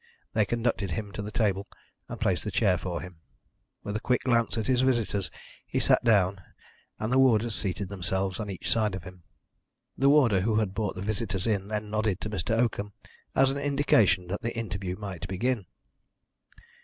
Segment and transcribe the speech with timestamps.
[0.33, 1.67] They conducted him to the table,
[2.09, 3.17] and placed a chair for him.
[3.83, 5.29] With a quick glance at his visitors
[5.67, 6.41] he sat down,
[6.97, 9.21] and the warders seated themselves on each side of him.
[9.95, 12.57] The warder who had brought the visitors in then nodded to Mr.
[12.57, 12.93] Oakham,
[13.35, 15.67] as an indication that the interview might begin.